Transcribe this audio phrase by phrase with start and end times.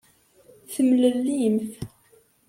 [0.73, 1.71] Temlellimt.